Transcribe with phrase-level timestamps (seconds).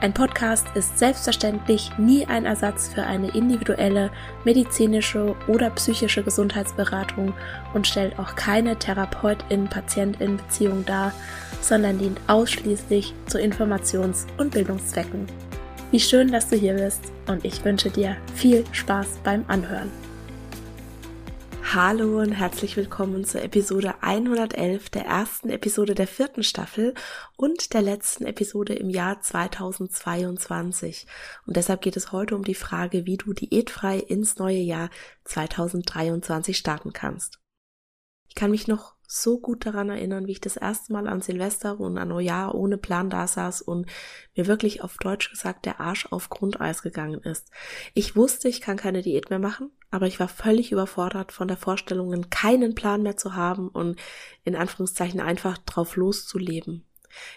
[0.00, 4.10] ein Podcast ist selbstverständlich nie ein Ersatz für eine individuelle
[4.44, 7.34] medizinische oder psychische Gesundheitsberatung
[7.74, 11.12] und stellt auch keine Therapeutin-Patientin-Beziehung dar,
[11.60, 15.26] sondern dient ausschließlich zu Informations- und Bildungszwecken.
[15.90, 19.90] Wie schön, dass du hier bist und ich wünsche dir viel Spaß beim Anhören.
[21.72, 26.94] Hallo und herzlich willkommen zur Episode 111 der ersten Episode der vierten Staffel
[27.36, 31.06] und der letzten Episode im Jahr 2022.
[31.46, 34.90] Und deshalb geht es heute um die Frage, wie du diätfrei ins neue Jahr
[35.26, 37.38] 2023 starten kannst.
[38.26, 41.80] Ich kann mich noch so gut daran erinnern, wie ich das erste Mal an Silvester
[41.80, 43.86] und an Neujahr ohne Plan da saß und
[44.36, 47.50] mir wirklich auf Deutsch gesagt der Arsch auf Grundeis gegangen ist.
[47.92, 51.56] Ich wusste, ich kann keine Diät mehr machen, aber ich war völlig überfordert von der
[51.56, 53.98] Vorstellung, keinen Plan mehr zu haben und
[54.44, 56.84] in Anführungszeichen einfach drauf loszuleben.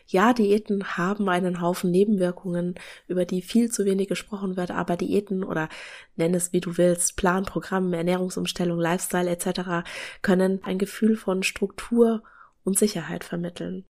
[0.08, 2.76] Ja, Diäten haben einen Haufen Nebenwirkungen,
[3.08, 5.70] über die viel zu wenig gesprochen wird, aber Diäten oder
[6.16, 9.88] nenn es wie du willst, Plan, Programm, Ernährungsumstellung, Lifestyle etc.
[10.22, 12.24] können ein Gefühl von Struktur
[12.64, 13.86] und Sicherheit vermitteln.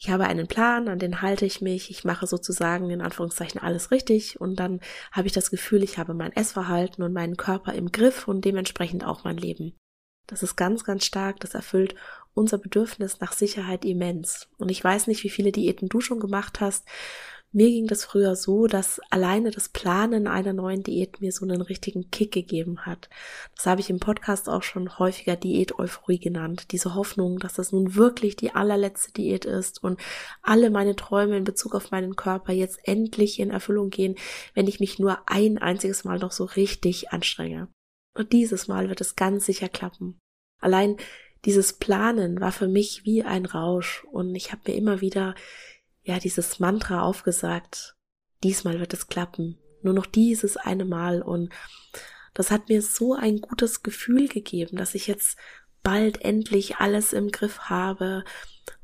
[0.00, 3.90] Ich habe einen Plan, an den halte ich mich, ich mache sozusagen in Anführungszeichen alles
[3.90, 4.80] richtig und dann
[5.10, 9.04] habe ich das Gefühl, ich habe mein Essverhalten und meinen Körper im Griff und dementsprechend
[9.04, 9.76] auch mein Leben.
[10.28, 11.96] Das ist ganz, ganz stark, das erfüllt
[12.34, 14.48] unser Bedürfnis nach Sicherheit immens.
[14.58, 16.84] Und ich weiß nicht, wie viele Diäten du schon gemacht hast.
[17.50, 21.62] Mir ging das früher so, dass alleine das Planen einer neuen Diät mir so einen
[21.62, 23.08] richtigen Kick gegeben hat.
[23.56, 26.72] Das habe ich im Podcast auch schon häufiger Diät-Euphorie genannt.
[26.72, 29.98] Diese Hoffnung, dass das nun wirklich die allerletzte Diät ist und
[30.42, 34.16] alle meine Träume in Bezug auf meinen Körper jetzt endlich in Erfüllung gehen,
[34.52, 37.68] wenn ich mich nur ein einziges Mal noch so richtig anstrenge.
[38.18, 40.18] Und dieses Mal wird es ganz sicher klappen.
[40.60, 40.96] Allein
[41.44, 44.04] dieses Planen war für mich wie ein Rausch.
[44.10, 45.36] Und ich habe mir immer wieder
[46.02, 47.94] ja dieses Mantra aufgesagt,
[48.42, 51.22] diesmal wird es klappen, nur noch dieses eine Mal.
[51.22, 51.52] Und
[52.34, 55.38] das hat mir so ein gutes Gefühl gegeben, dass ich jetzt
[55.84, 58.24] bald endlich alles im Griff habe,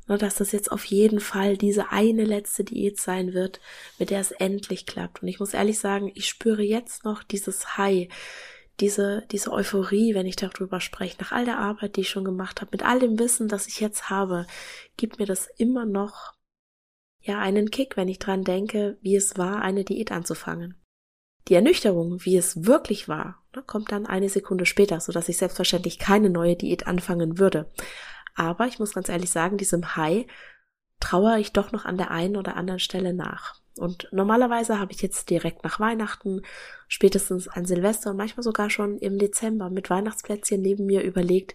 [0.07, 3.61] ne, dass das jetzt auf jeden Fall diese eine letzte Diät sein wird,
[3.99, 5.23] mit der es endlich klappt.
[5.23, 8.09] Und ich muss ehrlich sagen, ich spüre jetzt noch dieses High,
[8.81, 12.61] diese, diese Euphorie, wenn ich darüber spreche, nach all der Arbeit, die ich schon gemacht
[12.61, 14.47] habe, mit all dem Wissen, das ich jetzt habe,
[14.97, 16.35] gibt mir das immer noch
[17.21, 20.75] ja einen Kick, wenn ich dran denke, wie es war, eine Diät anzufangen.
[21.49, 25.37] Die Ernüchterung, wie es wirklich war, ne, kommt dann eine Sekunde später, so dass ich
[25.37, 27.71] selbstverständlich keine neue Diät anfangen würde.
[28.35, 30.27] Aber ich muss ganz ehrlich sagen, diesem High
[31.01, 33.61] trauere ich doch noch an der einen oder anderen Stelle nach.
[33.79, 36.43] Und normalerweise habe ich jetzt direkt nach Weihnachten,
[36.87, 41.55] spätestens an Silvester und manchmal sogar schon im Dezember mit Weihnachtsplätzchen neben mir überlegt,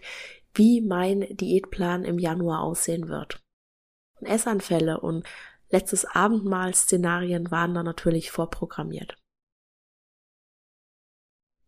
[0.54, 3.40] wie mein Diätplan im Januar aussehen wird.
[4.20, 5.26] Und Essanfälle und
[5.70, 9.16] letztes Abendmahl-Szenarien waren da natürlich vorprogrammiert.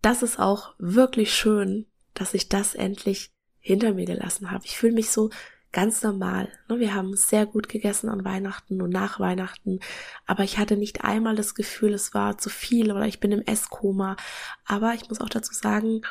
[0.03, 4.65] Das ist auch wirklich schön, dass ich das endlich hinter mir gelassen habe.
[4.67, 5.31] Ich fühle mich so
[5.73, 6.49] ganz normal.
[6.69, 6.79] Ne?
[6.79, 9.81] Wir haben sehr gut gegessen an Weihnachten und nach Weihnachten,
[10.27, 13.43] aber ich hatte nicht einmal das Gefühl, es war zu viel oder ich bin im
[13.43, 14.17] Esskoma.
[14.67, 16.03] Aber ich muss auch dazu sagen,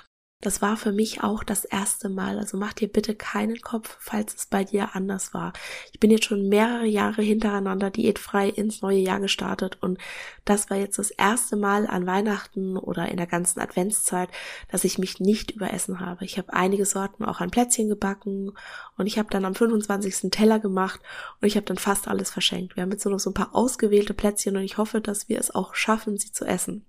[0.41, 2.39] das war für mich auch das erste Mal.
[2.39, 5.53] Also mach dir bitte keinen Kopf, falls es bei dir anders war.
[5.93, 9.99] Ich bin jetzt schon mehrere Jahre hintereinander diätfrei ins neue Jahr gestartet und
[10.43, 14.29] das war jetzt das erste Mal an Weihnachten oder in der ganzen Adventszeit,
[14.69, 16.25] dass ich mich nicht überessen habe.
[16.25, 18.51] Ich habe einige Sorten auch an Plätzchen gebacken
[18.97, 20.31] und ich habe dann am 25.
[20.31, 20.99] Teller gemacht
[21.39, 22.75] und ich habe dann fast alles verschenkt.
[22.75, 25.39] Wir haben jetzt nur noch so ein paar ausgewählte Plätzchen und ich hoffe, dass wir
[25.39, 26.85] es auch schaffen, sie zu essen.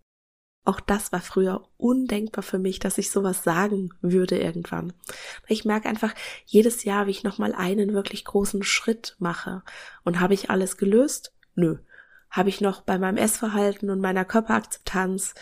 [0.64, 4.92] Auch das war früher undenkbar für mich, dass ich sowas sagen würde irgendwann.
[5.48, 6.14] Ich merke einfach
[6.46, 9.62] jedes Jahr, wie ich nochmal einen wirklich großen Schritt mache.
[10.04, 11.32] Und habe ich alles gelöst?
[11.56, 11.78] Nö.
[12.30, 15.34] Habe ich noch bei meinem Essverhalten und meiner Körperakzeptanz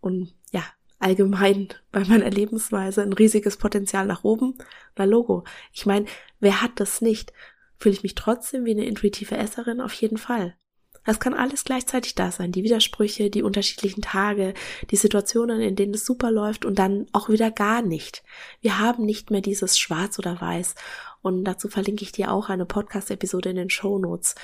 [0.00, 0.64] und ja,
[0.98, 4.58] allgemein bei meiner Lebensweise ein riesiges Potenzial nach oben?
[4.96, 5.44] Na Logo.
[5.72, 6.06] Ich meine,
[6.40, 7.32] wer hat das nicht?
[7.78, 9.80] Fühle ich mich trotzdem wie eine intuitive Esserin?
[9.80, 10.56] Auf jeden Fall.
[11.04, 12.52] Das kann alles gleichzeitig da sein.
[12.52, 14.54] Die Widersprüche, die unterschiedlichen Tage,
[14.90, 18.22] die Situationen, in denen es super läuft und dann auch wieder gar nicht.
[18.60, 20.74] Wir haben nicht mehr dieses Schwarz oder Weiß.
[21.22, 24.34] Und dazu verlinke ich dir auch eine Podcast-Episode in den Show Notes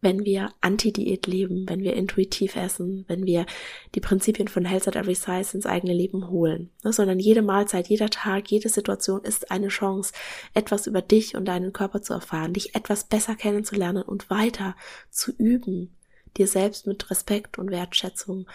[0.00, 3.46] wenn wir Anti-Diät leben, wenn wir intuitiv essen, wenn wir
[3.94, 7.88] die Prinzipien von Health at Every Size ins eigene Leben holen, ne, sondern jede Mahlzeit,
[7.88, 10.12] jeder Tag, jede Situation ist eine Chance,
[10.54, 14.74] etwas über dich und deinen Körper zu erfahren, dich etwas besser kennenzulernen und weiter
[15.10, 15.94] zu üben,
[16.36, 18.46] dir selbst mit Respekt und Wertschätzung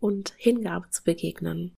[0.00, 1.74] und Hingabe zu begegnen.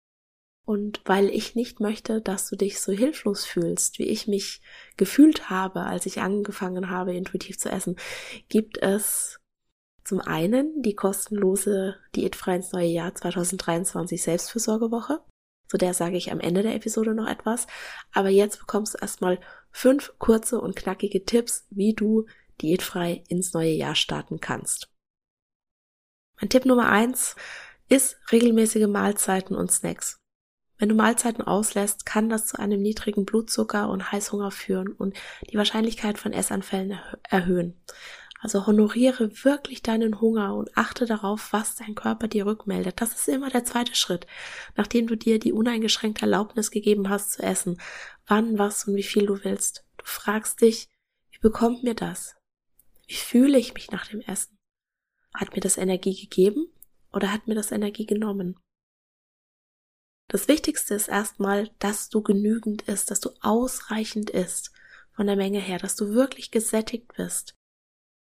[0.68, 4.60] Und weil ich nicht möchte, dass du dich so hilflos fühlst, wie ich mich
[4.98, 7.96] gefühlt habe, als ich angefangen habe, intuitiv zu essen,
[8.50, 9.40] gibt es
[10.04, 15.22] zum einen die kostenlose Diätfrei ins neue Jahr 2023 Selbstfürsorgewoche.
[15.68, 17.66] Zu der sage ich am Ende der Episode noch etwas.
[18.12, 22.26] Aber jetzt bekommst du erstmal fünf kurze und knackige Tipps, wie du
[22.60, 24.92] diätfrei ins neue Jahr starten kannst.
[26.38, 27.36] Mein Tipp Nummer eins
[27.88, 30.20] ist regelmäßige Mahlzeiten und Snacks.
[30.78, 35.16] Wenn du Mahlzeiten auslässt, kann das zu einem niedrigen Blutzucker und Heißhunger führen und
[35.50, 36.98] die Wahrscheinlichkeit von Essanfällen
[37.28, 37.74] erhöhen.
[38.40, 43.00] Also honoriere wirklich deinen Hunger und achte darauf, was dein Körper dir rückmeldet.
[43.00, 44.28] Das ist immer der zweite Schritt,
[44.76, 47.80] nachdem du dir die uneingeschränkte Erlaubnis gegeben hast zu essen,
[48.28, 49.84] wann, was und wie viel du willst.
[49.96, 50.88] Du fragst dich,
[51.32, 52.36] wie bekommt mir das?
[53.08, 54.56] Wie fühle ich mich nach dem Essen?
[55.34, 56.68] Hat mir das Energie gegeben
[57.12, 58.56] oder hat mir das Energie genommen?
[60.28, 64.72] Das Wichtigste ist erstmal, dass du genügend isst, dass du ausreichend isst
[65.12, 67.54] von der Menge her, dass du wirklich gesättigt bist.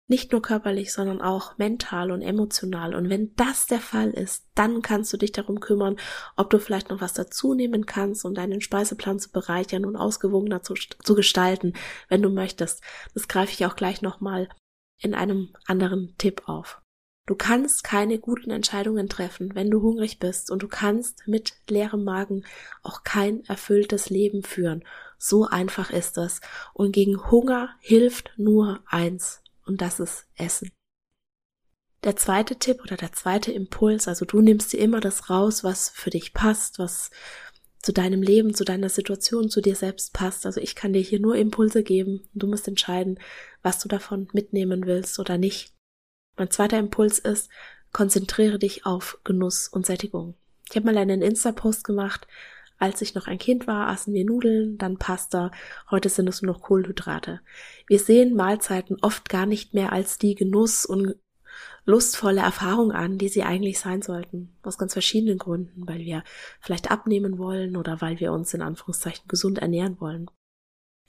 [0.08, 2.94] Nicht nur körperlich, sondern auch mental und emotional.
[2.94, 5.96] Und wenn das der Fall ist, dann kannst du dich darum kümmern,
[6.36, 10.62] ob du vielleicht noch was dazu nehmen kannst, um deinen Speiseplan zu bereichern und ausgewogener
[10.62, 11.72] zu, zu gestalten,
[12.08, 12.84] wenn du möchtest.
[13.14, 14.48] Das greife ich auch gleich nochmal
[15.02, 16.80] in einem anderen Tipp auf.
[17.26, 22.04] Du kannst keine guten Entscheidungen treffen, wenn du hungrig bist und du kannst mit leerem
[22.04, 22.44] Magen
[22.84, 24.84] auch kein erfülltes Leben führen.
[25.18, 26.40] So einfach ist es.
[26.72, 30.70] Und gegen Hunger hilft nur eins und das ist Essen.
[32.04, 35.88] Der zweite Tipp oder der zweite Impuls, also du nimmst dir immer das raus, was
[35.88, 37.10] für dich passt, was
[37.82, 40.46] zu deinem Leben, zu deiner Situation, zu dir selbst passt.
[40.46, 42.28] Also ich kann dir hier nur Impulse geben.
[42.34, 43.18] Du musst entscheiden,
[43.62, 45.75] was du davon mitnehmen willst oder nicht.
[46.36, 47.50] Mein zweiter Impuls ist,
[47.92, 50.34] konzentriere dich auf Genuss und Sättigung.
[50.68, 52.26] Ich habe mal einen Insta-Post gemacht,
[52.78, 55.50] als ich noch ein Kind war, aßen wir Nudeln, dann Pasta,
[55.90, 57.40] heute sind es nur noch Kohlenhydrate.
[57.86, 61.16] Wir sehen Mahlzeiten oft gar nicht mehr als die Genuss und
[61.86, 64.54] lustvolle Erfahrung an, die sie eigentlich sein sollten.
[64.62, 66.22] Aus ganz verschiedenen Gründen, weil wir
[66.60, 70.28] vielleicht abnehmen wollen oder weil wir uns in Anführungszeichen gesund ernähren wollen.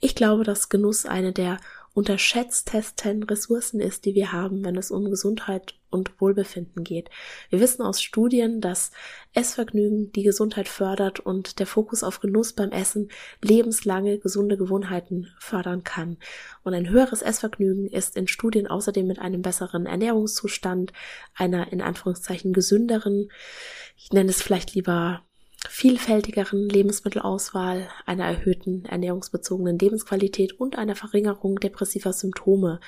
[0.00, 1.58] Ich glaube, dass Genuss eine der
[1.98, 7.10] unterschätztesten Ressourcen ist, die wir haben, wenn es um Gesundheit und Wohlbefinden geht.
[7.50, 8.92] Wir wissen aus Studien, dass
[9.32, 13.08] Essvergnügen die Gesundheit fördert und der Fokus auf Genuss beim Essen
[13.42, 16.18] lebenslange gesunde Gewohnheiten fördern kann.
[16.62, 20.92] Und ein höheres Essvergnügen ist in Studien außerdem mit einem besseren Ernährungszustand,
[21.34, 23.28] einer in Anführungszeichen gesünderen,
[23.96, 25.24] ich nenne es vielleicht lieber
[25.68, 32.80] vielfältigeren Lebensmittelauswahl, einer erhöhten ernährungsbezogenen Lebensqualität und einer Verringerung depressiver Symptome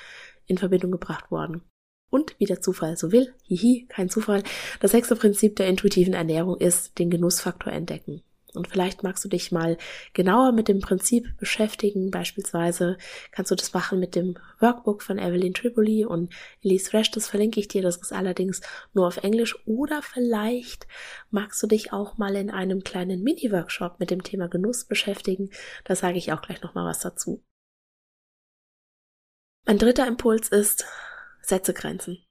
[0.45, 1.61] in Verbindung gebracht worden.
[2.09, 4.43] Und wie der Zufall so will, hihi, kein Zufall,
[4.81, 8.21] das sechste Prinzip der intuitiven Ernährung ist den Genussfaktor entdecken.
[8.55, 9.77] Und vielleicht magst du dich mal
[10.13, 12.11] genauer mit dem Prinzip beschäftigen.
[12.11, 12.97] Beispielsweise
[13.31, 17.11] kannst du das machen mit dem Workbook von Evelyn Tripoli und Elise Resch.
[17.11, 17.81] Das verlinke ich dir.
[17.81, 18.61] Das ist allerdings
[18.93, 19.57] nur auf Englisch.
[19.67, 20.87] Oder vielleicht
[21.29, 25.49] magst du dich auch mal in einem kleinen Mini-Workshop mit dem Thema Genuss beschäftigen.
[25.83, 27.43] Da sage ich auch gleich nochmal was dazu.
[29.65, 30.85] Mein dritter Impuls ist,
[31.41, 32.25] setze Grenzen.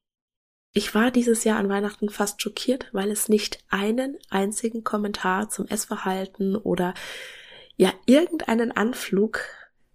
[0.73, 5.67] Ich war dieses Jahr an Weihnachten fast schockiert, weil es nicht einen einzigen Kommentar zum
[5.67, 6.95] Essverhalten oder
[7.77, 9.41] ja irgendeinen Anflug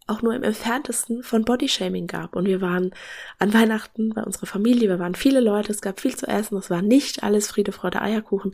[0.08, 2.36] auch nur im entferntesten von Bodyshaming gab.
[2.36, 2.94] Und wir waren
[3.40, 6.70] an Weihnachten bei unserer Familie, wir waren viele Leute, es gab viel zu essen, es
[6.70, 8.52] war nicht alles Friede, Freude, Eierkuchen,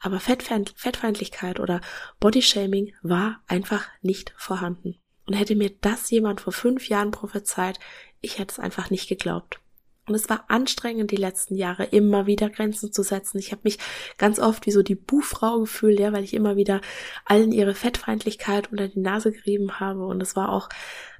[0.00, 1.80] aber Fettfeindlichkeit oder
[2.18, 4.98] Bodyshaming war einfach nicht vorhanden.
[5.26, 7.78] Und hätte mir das jemand vor fünf Jahren prophezeit,
[8.20, 9.60] ich hätte es einfach nicht geglaubt.
[10.08, 13.38] Und es war anstrengend, die letzten Jahre immer wieder Grenzen zu setzen.
[13.38, 13.78] Ich habe mich
[14.16, 16.80] ganz oft wie so die Buhfrau gefühlt, ja, weil ich immer wieder
[17.24, 20.06] allen ihre Fettfeindlichkeit unter die Nase gerieben habe.
[20.06, 20.68] Und es war auch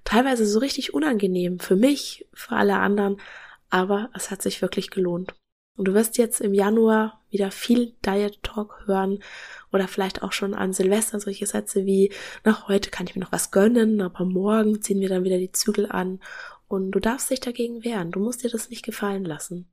[0.04, 3.20] teilweise so richtig unangenehm für mich, für alle anderen.
[3.70, 5.34] Aber es hat sich wirklich gelohnt.
[5.78, 9.20] Und du wirst jetzt im Januar wieder viel Diet Talk hören
[9.72, 13.30] oder vielleicht auch schon an Silvester solche Sätze wie, nach heute kann ich mir noch
[13.30, 16.18] was gönnen, aber morgen ziehen wir dann wieder die Zügel an.
[16.68, 18.12] Und du darfst dich dagegen wehren.
[18.12, 19.70] Du musst dir das nicht gefallen lassen.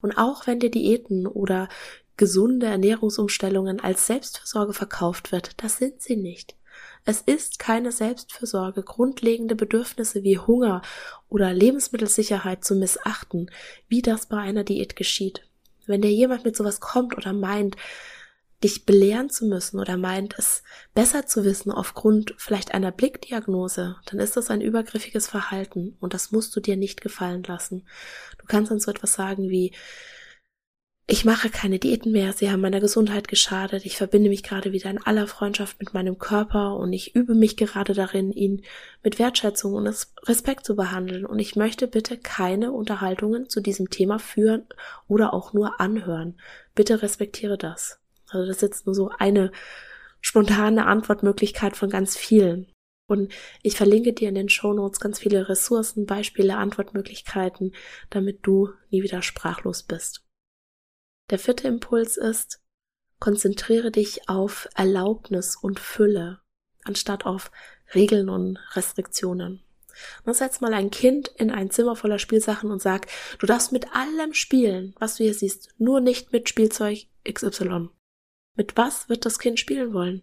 [0.00, 1.68] Und auch wenn dir Diäten oder
[2.16, 6.56] gesunde Ernährungsumstellungen als Selbstversorge verkauft wird, das sind sie nicht.
[7.04, 10.82] Es ist keine Selbstfürsorge, grundlegende Bedürfnisse wie Hunger
[11.28, 13.50] oder Lebensmittelsicherheit zu missachten,
[13.88, 15.42] wie das bei einer Diät geschieht.
[15.86, 17.76] Wenn dir jemand mit sowas kommt oder meint,
[18.62, 20.62] dich belehren zu müssen oder meint, es
[20.94, 26.32] besser zu wissen aufgrund vielleicht einer Blickdiagnose, dann ist das ein übergriffiges Verhalten und das
[26.32, 27.86] musst du dir nicht gefallen lassen.
[28.38, 29.72] Du kannst dann so etwas sagen wie,
[31.08, 34.88] ich mache keine Diäten mehr, sie haben meiner Gesundheit geschadet, ich verbinde mich gerade wieder
[34.88, 38.62] in aller Freundschaft mit meinem Körper und ich übe mich gerade darin, ihn
[39.02, 39.86] mit Wertschätzung und
[40.22, 44.64] Respekt zu behandeln und ich möchte bitte keine Unterhaltungen zu diesem Thema führen
[45.08, 46.40] oder auch nur anhören.
[46.74, 48.01] Bitte respektiere das.
[48.32, 49.52] Also das ist jetzt nur so eine
[50.20, 52.72] spontane Antwortmöglichkeit von ganz vielen.
[53.08, 57.74] Und ich verlinke dir in den Show Notes ganz viele Ressourcen, Beispiele, Antwortmöglichkeiten,
[58.10, 60.24] damit du nie wieder sprachlos bist.
[61.30, 62.60] Der vierte Impuls ist,
[63.18, 66.40] konzentriere dich auf Erlaubnis und Fülle,
[66.84, 67.50] anstatt auf
[67.94, 69.62] Regeln und Restriktionen.
[70.24, 73.06] Und setz mal ein Kind in ein Zimmer voller Spielsachen und sag,
[73.38, 77.90] du darfst mit allem spielen, was du hier siehst, nur nicht mit Spielzeug XY.
[78.54, 80.22] Mit was wird das Kind spielen wollen?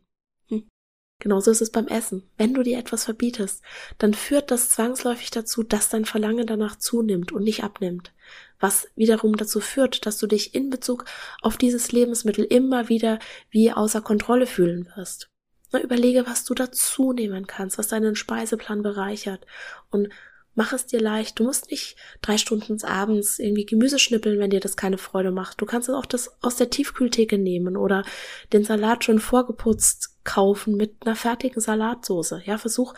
[1.19, 2.23] Genauso ist es beim Essen.
[2.37, 3.61] Wenn du dir etwas verbietest,
[3.97, 8.13] dann führt das zwangsläufig dazu, dass dein Verlangen danach zunimmt und nicht abnimmt.
[8.59, 11.03] Was wiederum dazu führt, dass du dich in Bezug
[11.41, 13.19] auf dieses Lebensmittel immer wieder
[13.49, 15.29] wie außer Kontrolle fühlen wirst.
[15.71, 19.45] Na, überlege, was du dazu nehmen kannst, was deinen Speiseplan bereichert
[19.91, 20.09] und
[20.55, 21.39] Mach es dir leicht.
[21.39, 25.61] Du musst nicht drei Stunden abends irgendwie Gemüse schnippeln, wenn dir das keine Freude macht.
[25.61, 28.03] Du kannst auch das aus der Tiefkühltheke nehmen oder
[28.51, 32.43] den Salat schon vorgeputzt kaufen mit einer fertigen Salatsoße.
[32.45, 32.93] Ja, versuch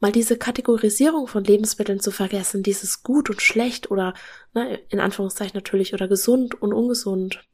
[0.00, 4.14] mal diese Kategorisierung von Lebensmitteln zu vergessen, dieses gut und schlecht oder
[4.54, 7.44] ne, in Anführungszeichen natürlich oder gesund und ungesund.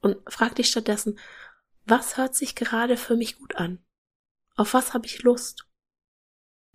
[0.00, 1.18] Und frag dich stattdessen,
[1.86, 3.84] was hört sich gerade für mich gut an?
[4.56, 5.66] Auf was habe ich Lust?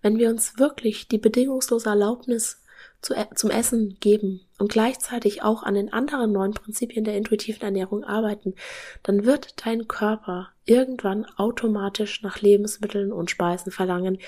[0.02, 2.62] Wenn wir uns wirklich die bedingungslose Erlaubnis
[3.02, 7.62] zu, e-, zum Essen geben und gleichzeitig auch an den anderen neuen Prinzipien der intuitiven
[7.62, 8.54] Ernährung arbeiten,
[9.02, 14.18] dann wird dein Körper irgendwann automatisch nach Lebensmitteln und Speisen verlangen,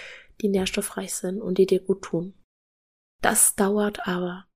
[0.41, 2.35] die nährstoffreich sind und die dir gut tun.
[3.23, 4.47] Das dauert aber.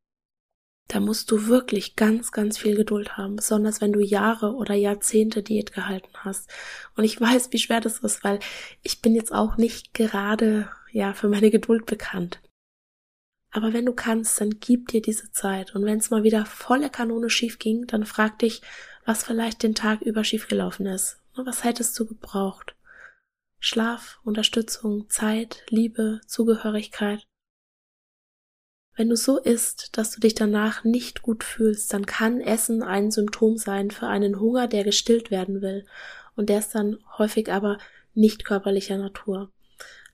[0.89, 5.43] Da musst du wirklich ganz, ganz viel Geduld haben, besonders wenn du Jahre oder Jahrzehnte
[5.43, 6.49] Diät gehalten hast.
[6.95, 8.39] Und ich weiß, wie schwer das ist, weil
[8.83, 12.41] ich bin jetzt auch nicht gerade ja für meine Geduld bekannt.
[13.51, 15.75] Aber wenn du kannst, dann gib dir diese Zeit.
[15.75, 18.63] Und wenn es mal wieder volle Kanone schief ging, dann frag dich,
[19.05, 21.19] was vielleicht den Tag über schiefgelaufen ist.
[21.37, 22.75] Was hättest du gebraucht?
[23.59, 27.27] Schlaf, Unterstützung, Zeit, Liebe, Zugehörigkeit.
[28.95, 33.11] Wenn du so isst, dass du dich danach nicht gut fühlst, dann kann Essen ein
[33.11, 35.85] Symptom sein für einen Hunger, der gestillt werden will.
[36.37, 37.77] Und der ist dann häufig aber
[38.15, 39.53] nicht körperlicher Natur.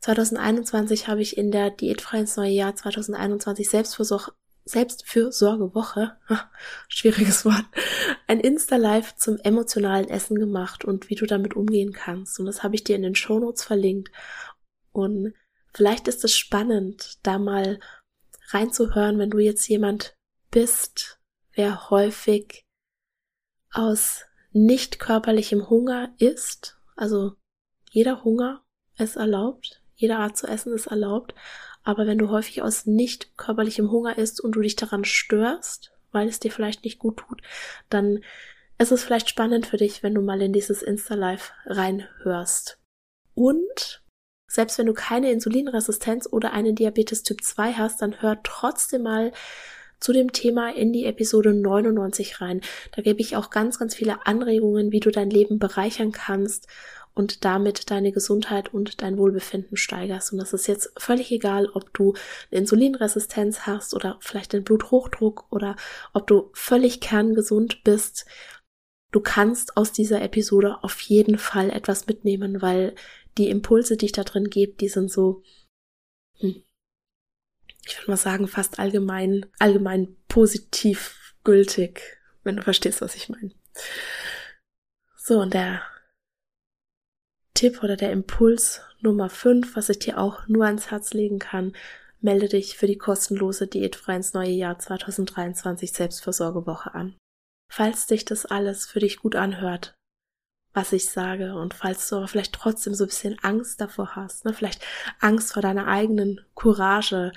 [0.02, 6.16] 2021 habe ich in der Diätfrei ins neue Jahr 2021 Selbstversorg Selbstfürsorgewoche,
[6.88, 7.64] schwieriges Wort,
[8.28, 12.38] ein Insta-Live zum emotionalen Essen gemacht und wie du damit umgehen kannst.
[12.38, 14.12] Und das habe ich dir in den Shownotes verlinkt.
[14.92, 15.35] Und
[15.75, 17.80] vielleicht ist es spannend, da mal
[18.50, 20.16] reinzuhören, wenn du jetzt jemand
[20.52, 21.21] bist,
[21.54, 22.64] wer häufig
[23.73, 26.78] aus nicht körperlichem Hunger isst.
[26.94, 27.35] Also
[27.90, 28.64] jeder Hunger
[28.97, 31.35] ist erlaubt, jede Art zu essen ist erlaubt.
[31.85, 36.28] Aber wenn du häufig aus nicht körperlichem Hunger isst und du dich daran störst, weil
[36.28, 37.42] es dir vielleicht nicht gut tut,
[37.88, 38.21] dann
[38.78, 42.78] ist es vielleicht spannend für dich, wenn du mal in dieses Insta-Live reinhörst.
[43.35, 44.02] Und
[44.47, 49.32] selbst wenn du keine Insulinresistenz oder einen Diabetes Typ 2 hast, dann hör trotzdem mal
[49.99, 52.61] zu dem Thema in die Episode 99 rein.
[52.94, 56.66] Da gebe ich auch ganz, ganz viele Anregungen, wie du dein Leben bereichern kannst
[57.14, 60.33] und damit deine Gesundheit und dein Wohlbefinden steigerst.
[60.33, 62.14] Und das ist jetzt völlig egal, ob du
[62.50, 65.76] eine Insulinresistenz hast oder vielleicht den Bluthochdruck oder
[66.12, 68.26] ob du völlig kerngesund bist.
[69.11, 72.95] Du kannst aus dieser Episode auf jeden Fall etwas mitnehmen, weil
[73.37, 75.42] die Impulse, die ich da drin gebe, die sind so,
[76.38, 76.62] hm,
[77.85, 83.52] ich würde mal sagen, fast allgemein, allgemein positiv gültig, wenn du verstehst, was ich meine.
[85.16, 85.83] So, und der
[87.54, 91.75] Tipp oder der Impuls Nummer 5, was ich dir auch nur ans Herz legen kann,
[92.21, 97.16] melde dich für die kostenlose Diätfrei ins neue Jahr 2023 Selbstversorgewoche an.
[97.68, 99.94] falls dich das alles für dich gut anhört,
[100.75, 104.44] was ich sage und falls du aber vielleicht trotzdem so ein bisschen Angst davor hast,
[104.44, 104.85] ne, vielleicht
[105.21, 107.32] Angst vor deiner eigenen Courage,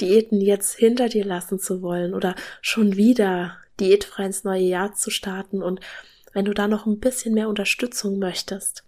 [0.00, 5.10] Diäten jetzt hinter dir lassen zu wollen oder schon wieder diätfrei ins neue Jahr zu
[5.10, 5.80] starten und
[6.32, 8.84] wenn du da noch ein bisschen mehr Unterstützung möchtest,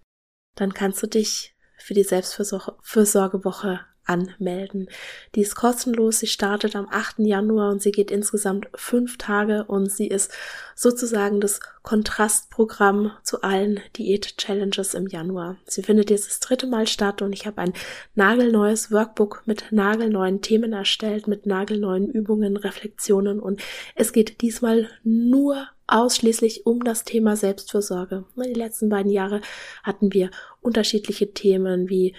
[0.56, 4.88] dann kannst du dich für die Selbstfürsorgewoche anmelden.
[5.34, 7.18] Die ist kostenlos, sie startet am 8.
[7.18, 10.32] Januar und sie geht insgesamt fünf Tage und sie ist
[10.74, 15.56] sozusagen das Kontrastprogramm zu allen Diät-Challenges im Januar.
[15.66, 17.72] Sie findet jetzt das dritte Mal statt und ich habe ein
[18.14, 23.60] nagelneues Workbook mit nagelneuen Themen erstellt, mit nagelneuen Übungen, Reflexionen und
[23.94, 28.24] es geht diesmal nur ausschließlich um das Thema Selbstfürsorge.
[28.36, 29.40] Die letzten beiden Jahre
[29.82, 32.14] hatten wir unterschiedliche Themen wie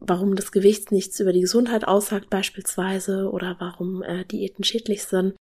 [0.00, 5.34] warum das Gewicht nichts über die Gesundheit aussagt beispielsweise oder warum äh, Diäten schädlich sind.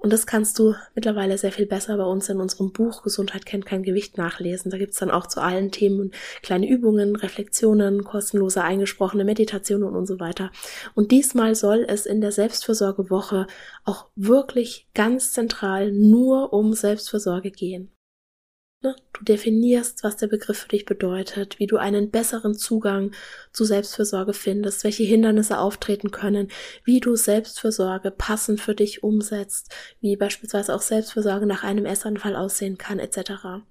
[0.00, 3.66] Und das kannst du mittlerweile sehr viel besser bei uns in unserem Buch Gesundheit kennt
[3.66, 4.70] kein Gewicht nachlesen.
[4.70, 10.18] Da gibt's dann auch zu allen Themen kleine Übungen, Reflexionen, kostenlose eingesprochene Meditationen und so
[10.18, 10.52] weiter.
[10.94, 13.46] Und diesmal soll es in der Selbstfürsorgewoche
[13.84, 17.92] auch wirklich ganz zentral nur um Selbstfürsorge gehen.
[18.82, 18.96] Ne?
[19.12, 23.12] Du definierst, was der Begriff für dich bedeutet, wie du einen besseren Zugang
[23.52, 26.48] zu Selbstfürsorge findest, welche Hindernisse auftreten können,
[26.84, 32.78] wie du Selbstfürsorge passend für dich umsetzt, wie beispielsweise auch Selbstfürsorge nach einem Essanfall aussehen
[32.78, 33.62] kann, etc.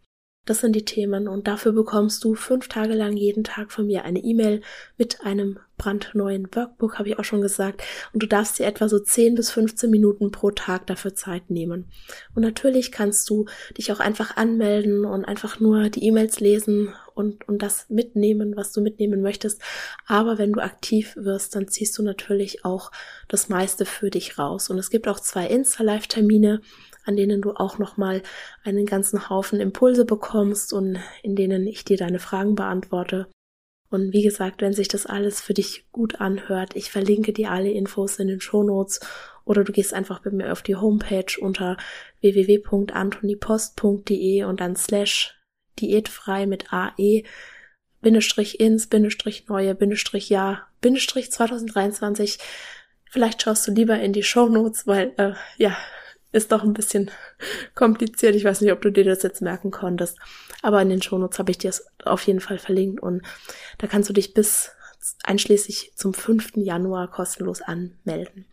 [0.45, 4.03] Das sind die Themen und dafür bekommst du fünf Tage lang jeden Tag von mir
[4.03, 4.61] eine E-Mail
[4.97, 7.83] mit einem brandneuen Workbook, habe ich auch schon gesagt.
[8.13, 11.91] Und du darfst dir etwa so 10 bis 15 Minuten pro Tag dafür Zeit nehmen.
[12.33, 13.45] Und natürlich kannst du
[13.77, 18.71] dich auch einfach anmelden und einfach nur die E-Mails lesen und, und das mitnehmen, was
[18.71, 19.61] du mitnehmen möchtest.
[20.07, 22.91] Aber wenn du aktiv wirst, dann ziehst du natürlich auch
[23.27, 24.69] das meiste für dich raus.
[24.69, 26.61] Und es gibt auch zwei Insta-Live-Termine
[27.09, 28.21] an denen du auch nochmal
[28.63, 33.25] einen ganzen Haufen Impulse bekommst und in denen ich dir deine Fragen beantworte.
[33.89, 37.71] Und wie gesagt, wenn sich das alles für dich gut anhört, ich verlinke dir alle
[37.71, 38.99] Infos in den Shownotes
[39.43, 41.77] oder du gehst einfach bei mir auf die Homepage unter
[42.21, 45.35] www.antonipost.de und dann slash
[45.79, 47.23] diätfrei mit AE
[48.01, 52.37] Bindestrich ins, Bindestrich neue, Bindestrich ja, Bindestrich 2023.
[53.09, 55.75] Vielleicht schaust du lieber in die Shownotes, weil, äh, ja,
[56.31, 57.11] ist doch ein bisschen
[57.75, 58.35] kompliziert.
[58.35, 60.17] Ich weiß nicht, ob du dir das jetzt merken konntest.
[60.61, 63.23] Aber in den Shownotes habe ich dir es auf jeden Fall verlinkt und
[63.77, 64.71] da kannst du dich bis
[65.23, 66.57] einschließlich zum 5.
[66.57, 68.45] Januar kostenlos anmelden.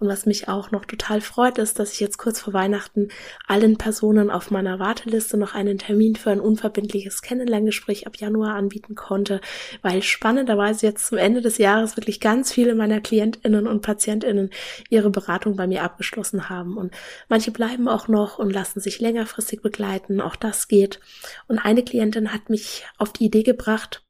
[0.00, 3.08] Und was mich auch noch total freut, ist, dass ich jetzt kurz vor Weihnachten
[3.46, 8.94] allen Personen auf meiner Warteliste noch einen Termin für ein unverbindliches Kennenlerngespräch ab Januar anbieten
[8.94, 9.42] konnte,
[9.82, 14.48] weil spannenderweise jetzt zum Ende des Jahres wirklich ganz viele meiner Klientinnen und Patientinnen
[14.88, 16.78] ihre Beratung bei mir abgeschlossen haben.
[16.78, 16.94] Und
[17.28, 20.22] manche bleiben auch noch und lassen sich längerfristig begleiten.
[20.22, 20.98] Auch das geht.
[21.46, 24.02] Und eine Klientin hat mich auf die Idee gebracht,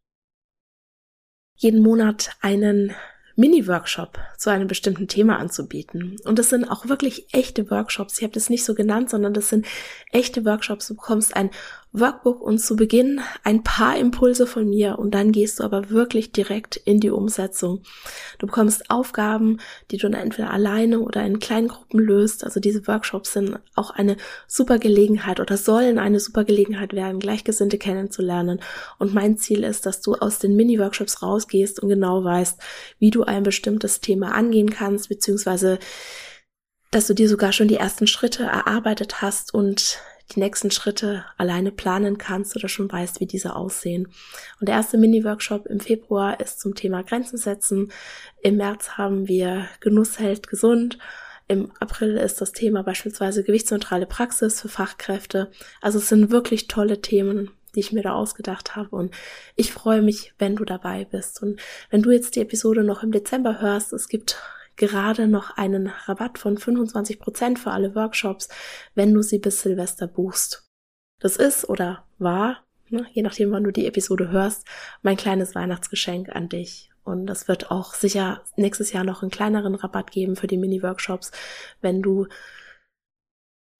[1.56, 2.94] jeden Monat einen
[3.40, 6.16] Mini-Workshop zu einem bestimmten Thema anzubieten.
[6.24, 8.18] Und das sind auch wirklich echte Workshops.
[8.18, 9.66] Ich habe das nicht so genannt, sondern das sind
[10.12, 10.88] echte Workshops.
[10.88, 11.50] Du bekommst ein
[11.92, 16.30] Workbook und zu Beginn ein paar Impulse von mir und dann gehst du aber wirklich
[16.30, 17.82] direkt in die Umsetzung.
[18.38, 19.58] Du bekommst Aufgaben,
[19.90, 22.44] die du dann entweder alleine oder in kleinen Gruppen löst.
[22.44, 27.78] Also diese Workshops sind auch eine super Gelegenheit oder sollen eine super Gelegenheit werden, Gleichgesinnte
[27.78, 28.60] kennenzulernen.
[28.98, 32.60] Und mein Ziel ist, dass du aus den Mini-Workshops rausgehst und genau weißt,
[33.00, 35.80] wie du ein bestimmtes Thema angehen kannst, beziehungsweise
[36.92, 39.98] dass du dir sogar schon die ersten Schritte erarbeitet hast und
[40.34, 44.08] die nächsten Schritte alleine planen kannst oder schon weißt, wie diese aussehen.
[44.60, 47.92] Und der erste Mini-Workshop im Februar ist zum Thema Grenzen setzen.
[48.42, 50.98] Im März haben wir Genuss hält gesund.
[51.48, 55.50] Im April ist das Thema beispielsweise gewichtsneutrale Praxis für Fachkräfte.
[55.80, 58.94] Also es sind wirklich tolle Themen, die ich mir da ausgedacht habe.
[58.94, 59.12] Und
[59.56, 61.42] ich freue mich, wenn du dabei bist.
[61.42, 64.40] Und wenn du jetzt die Episode noch im Dezember hörst, es gibt
[64.80, 68.48] gerade noch einen Rabatt von 25% für alle Workshops,
[68.94, 70.66] wenn du sie bis Silvester buchst.
[71.20, 74.66] Das ist oder war, ne, je nachdem, wann du die Episode hörst,
[75.02, 76.90] mein kleines Weihnachtsgeschenk an dich.
[77.04, 81.30] Und es wird auch sicher nächstes Jahr noch einen kleineren Rabatt geben für die Mini-Workshops.
[81.80, 82.26] Wenn du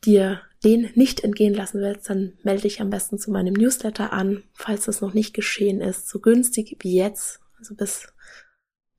[0.04, 4.42] dir den nicht entgehen lassen willst, dann melde dich am besten zu meinem Newsletter an,
[4.52, 8.06] falls das noch nicht geschehen ist, so günstig wie jetzt, also bis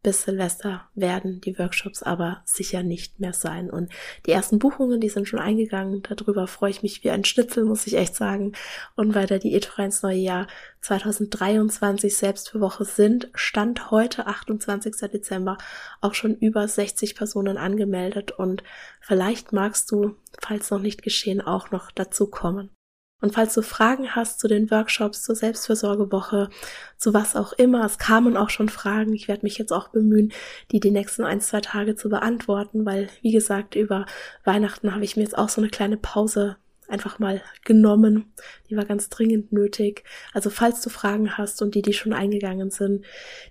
[0.04, 3.70] bis Silvester werden die Workshops aber sicher nicht mehr sein.
[3.70, 3.92] Und
[4.26, 6.02] die ersten Buchungen, die sind schon eingegangen.
[6.02, 8.54] Darüber freue ich mich wie ein Schnitzel, muss ich echt sagen.
[8.96, 10.48] Und weil der Diätfrei ins neue Jahr
[10.82, 14.96] 2023 selbst für Woche sind, stand heute, 28.
[15.12, 15.58] Dezember,
[16.02, 18.32] auch schon über 60 Personen angemeldet.
[18.32, 18.64] Und
[19.00, 22.72] vielleicht magst du, falls noch nicht geschehen, auch noch dazu kommen.
[23.21, 26.49] Und falls du Fragen hast zu den Workshops, zur Selbstversorgewoche,
[26.97, 29.13] zu was auch immer, es kamen auch schon Fragen.
[29.13, 30.34] Ich werde mich jetzt auch bemühen,
[30.71, 34.05] die die nächsten ein, zwei Tage zu beantworten, weil, wie gesagt, über
[34.43, 36.57] Weihnachten habe ich mir jetzt auch so eine kleine Pause
[36.91, 38.34] einfach mal genommen.
[38.69, 40.03] Die war ganz dringend nötig.
[40.34, 43.05] Also falls du Fragen hast und die, die schon eingegangen sind,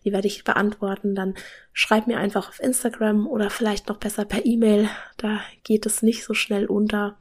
[0.04, 1.34] die werde ich beantworten, dann
[1.72, 4.88] schreib mir einfach auf Instagram oder vielleicht noch besser per E-Mail.
[5.16, 7.16] Da geht es nicht so schnell unter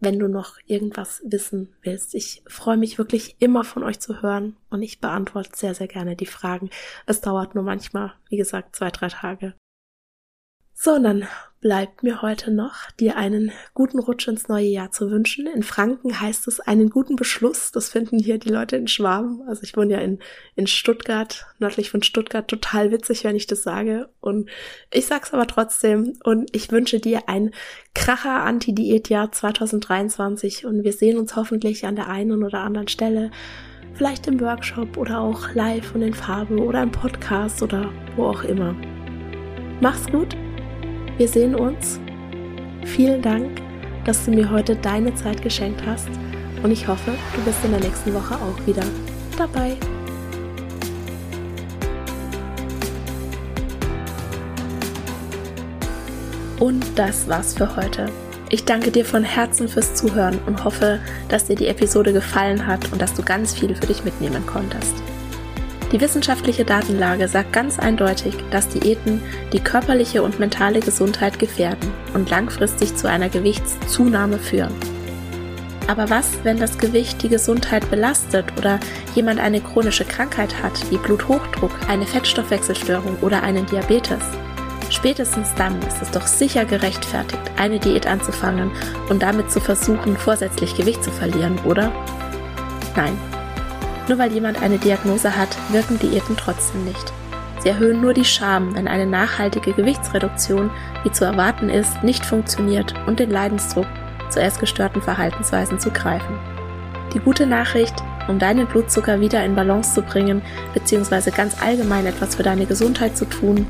[0.00, 2.14] wenn du noch irgendwas wissen willst.
[2.14, 6.16] Ich freue mich wirklich immer von euch zu hören und ich beantworte sehr, sehr gerne
[6.16, 6.70] die Fragen.
[7.06, 9.54] Es dauert nur manchmal, wie gesagt, zwei, drei Tage.
[10.80, 11.26] So, dann
[11.60, 15.48] bleibt mir heute noch, dir einen guten Rutsch ins neue Jahr zu wünschen.
[15.48, 17.72] In Franken heißt es einen guten Beschluss.
[17.72, 19.42] Das finden hier die Leute in Schwaben.
[19.48, 20.20] Also ich wohne ja in,
[20.54, 22.46] in Stuttgart, nördlich von Stuttgart.
[22.46, 24.08] Total witzig, wenn ich das sage.
[24.20, 24.50] Und
[24.92, 26.12] ich sag's aber trotzdem.
[26.22, 27.50] Und ich wünsche dir ein
[27.92, 30.64] Kracher Anti-Diät-Jahr 2023.
[30.64, 33.32] Und wir sehen uns hoffentlich an der einen oder anderen Stelle.
[33.94, 38.44] Vielleicht im Workshop oder auch live und in Farbe oder im Podcast oder wo auch
[38.44, 38.76] immer.
[39.80, 40.36] Mach's gut
[41.18, 42.00] wir sehen uns.
[42.84, 43.60] Vielen Dank,
[44.04, 46.08] dass du mir heute deine Zeit geschenkt hast
[46.62, 48.84] und ich hoffe, du bist in der nächsten Woche auch wieder
[49.36, 49.76] dabei.
[56.58, 58.06] Und das war's für heute.
[58.50, 62.90] Ich danke dir von Herzen fürs Zuhören und hoffe, dass dir die Episode gefallen hat
[62.92, 64.94] und dass du ganz viel für dich mitnehmen konntest.
[65.92, 69.22] Die wissenschaftliche Datenlage sagt ganz eindeutig, dass Diäten
[69.54, 74.74] die körperliche und mentale Gesundheit gefährden und langfristig zu einer Gewichtszunahme führen.
[75.86, 78.78] Aber was, wenn das Gewicht die Gesundheit belastet oder
[79.14, 84.22] jemand eine chronische Krankheit hat, wie Bluthochdruck, eine Fettstoffwechselstörung oder einen Diabetes?
[84.90, 88.70] Spätestens dann ist es doch sicher gerechtfertigt, eine Diät anzufangen
[89.08, 91.90] und damit zu versuchen, vorsätzlich Gewicht zu verlieren, oder?
[92.94, 93.16] Nein,
[94.08, 97.12] nur weil jemand eine Diagnose hat, wirken Diäten trotzdem nicht.
[97.60, 100.70] Sie erhöhen nur die Scham, wenn eine nachhaltige Gewichtsreduktion,
[101.02, 103.86] wie zu erwarten ist, nicht funktioniert und den Leidensdruck,
[104.30, 106.38] zuerst gestörten Verhaltensweisen zu greifen.
[107.14, 107.94] Die gute Nachricht,
[108.28, 110.42] um deinen Blutzucker wieder in Balance zu bringen,
[110.74, 113.66] beziehungsweise ganz allgemein etwas für deine Gesundheit zu tun,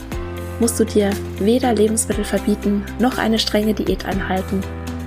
[0.61, 4.61] musst du dir weder Lebensmittel verbieten noch eine strenge Diät einhalten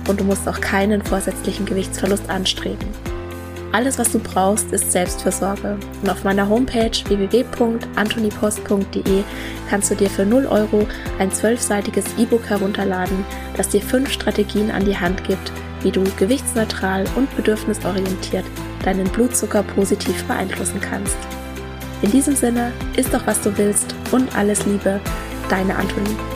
[0.08, 2.88] und du musst auch keinen vorsätzlichen Gewichtsverlust anstreben.
[3.72, 5.78] Alles, was du brauchst, ist Selbstfürsorge.
[6.02, 9.24] Und auf meiner Homepage www.antonipost.de
[9.70, 10.86] kannst du dir für 0 Euro
[11.18, 13.24] ein zwölfseitiges E-Book herunterladen,
[13.56, 15.50] das dir fünf Strategien an die Hand gibt,
[15.82, 18.44] wie du gewichtsneutral und bedürfnisorientiert
[18.84, 21.16] deinen Blutzucker positiv beeinflussen kannst.
[22.02, 25.00] In diesem Sinne, isst doch was du willst und alles Liebe,
[25.48, 26.31] deine Antonie.